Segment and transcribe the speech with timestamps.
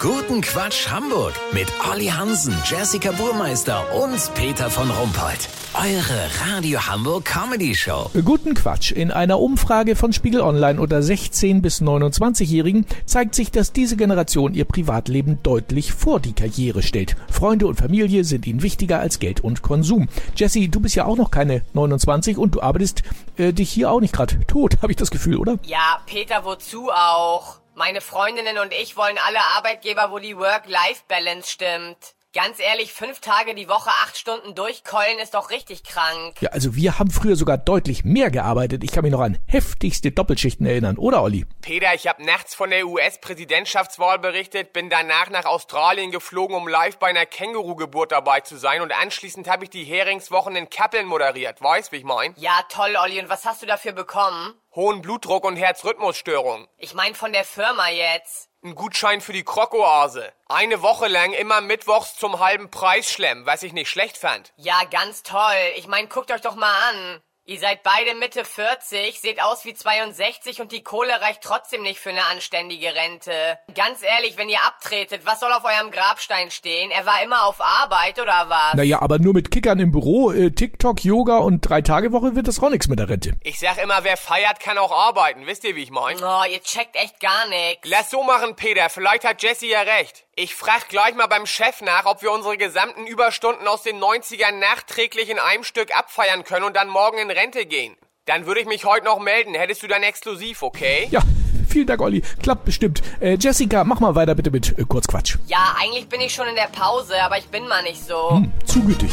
[0.00, 5.46] Guten Quatsch Hamburg mit Olli Hansen, Jessica Burmeister und Peter von Rumpold.
[5.74, 8.10] Eure Radio Hamburg Comedy Show.
[8.24, 8.92] Guten Quatsch.
[8.92, 14.54] In einer Umfrage von Spiegel Online unter 16 bis 29-Jährigen zeigt sich, dass diese Generation
[14.54, 17.14] ihr Privatleben deutlich vor die Karriere stellt.
[17.30, 20.08] Freunde und Familie sind ihnen wichtiger als Geld und Konsum.
[20.34, 23.02] Jessie, du bist ja auch noch keine 29 und du arbeitest
[23.36, 25.58] äh, dich hier auch nicht gerade tot, habe ich das Gefühl, oder?
[25.64, 27.59] Ja, Peter, wozu auch?
[27.80, 31.96] Meine Freundinnen und ich wollen alle Arbeitgeber, wo die Work-Life-Balance stimmt.
[32.34, 36.42] Ganz ehrlich, fünf Tage die Woche, acht Stunden durchkeulen ist doch richtig krank.
[36.42, 38.84] Ja, also wir haben früher sogar deutlich mehr gearbeitet.
[38.84, 41.46] Ich kann mich noch an heftigste Doppelschichten erinnern, oder Olli?
[41.62, 46.98] Peter, ich habe nachts von der US-Präsidentschaftswahl berichtet, bin danach nach Australien geflogen, um live
[46.98, 51.62] bei einer Känguru-Geburt dabei zu sein und anschließend habe ich die Heringswochen in Kappeln moderiert.
[51.62, 52.34] Weißt, wie ich mein?
[52.36, 53.18] Ja, toll, Olli.
[53.20, 54.52] Und was hast du dafür bekommen?
[54.72, 56.68] Hohen Blutdruck und Herzrhythmusstörung.
[56.78, 58.48] Ich mein von der Firma jetzt.
[58.62, 60.32] Ein Gutschein für die Krokoase.
[60.46, 64.52] Eine Woche lang immer mittwochs zum halben Preis schlemmen, was ich nicht schlecht fand.
[64.56, 65.56] Ja, ganz toll.
[65.74, 67.20] Ich mein, guckt euch doch mal an.
[67.50, 71.98] Ihr seid beide Mitte 40, seht aus wie 62 und die Kohle reicht trotzdem nicht
[71.98, 73.58] für eine anständige Rente.
[73.74, 76.92] Ganz ehrlich, wenn ihr abtretet, was soll auf eurem Grabstein stehen?
[76.92, 78.74] Er war immer auf Arbeit oder was?
[78.74, 82.46] Naja, aber nur mit Kickern im Büro, äh, TikTok, Yoga und drei Tage Woche wird
[82.46, 83.32] das auch nichts mit der Rente.
[83.42, 85.44] Ich sag immer, wer feiert, kann auch arbeiten.
[85.48, 86.22] Wisst ihr, wie ich mein?
[86.22, 87.80] Oh, ihr checkt echt gar nix.
[87.82, 88.88] Lass so machen, Peter.
[88.90, 90.24] Vielleicht hat Jesse ja recht.
[90.42, 94.52] Ich frag gleich mal beim Chef nach, ob wir unsere gesamten Überstunden aus den 90ern
[94.52, 97.94] nachträglich in einem Stück abfeiern können und dann morgen in Rente gehen.
[98.24, 99.52] Dann würde ich mich heute noch melden.
[99.52, 101.08] Hättest du dann exklusiv, okay?
[101.10, 101.20] Ja,
[101.68, 102.22] vielen Dank, Olli.
[102.42, 103.02] Klappt bestimmt.
[103.20, 105.36] Äh, Jessica, mach mal weiter bitte mit äh, Kurzquatsch.
[105.46, 108.30] Ja, eigentlich bin ich schon in der Pause, aber ich bin mal nicht so.
[108.30, 109.10] Hm, zu gütig.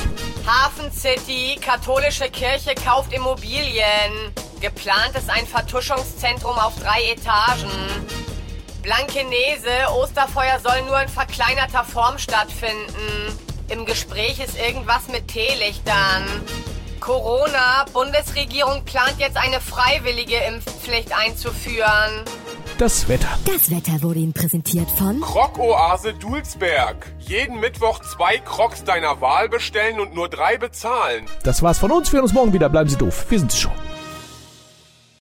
[0.48, 4.32] Hafen City, katholische Kirche kauft Immobilien.
[4.62, 7.70] Geplant ist ein Vertuschungszentrum auf drei Etagen.
[8.82, 13.38] Blankenese, Osterfeuer soll nur in verkleinerter Form stattfinden.
[13.70, 16.24] Im Gespräch ist irgendwas mit Teelichtern.
[17.00, 22.26] Corona, Bundesregierung plant jetzt eine freiwillige Impfpflicht einzuführen.
[22.78, 23.28] Das Wetter.
[23.46, 27.08] Das Wetter wurde Ihnen präsentiert von Krokoase Dulsberg.
[27.20, 31.26] Jeden Mittwoch zwei Crocs deiner Wahl bestellen und nur drei bezahlen.
[31.44, 32.12] Das war's von uns.
[32.12, 32.70] Wir hören uns morgen wieder.
[32.70, 33.26] Bleiben Sie doof.
[33.30, 33.72] Wir sind's schon.